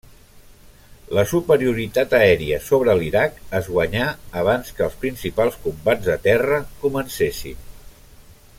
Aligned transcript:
La 1.17 1.25
superioritat 1.31 2.15
aèria 2.19 2.57
sobre 2.69 2.95
l'Iraq 3.01 3.37
es 3.59 3.69
guanyà 3.75 4.07
abans 4.45 4.73
que 4.79 4.85
els 4.87 4.97
principals 5.05 5.61
combats 5.67 6.09
de 6.13 6.17
terra 6.29 6.59
comencessin. 6.87 7.61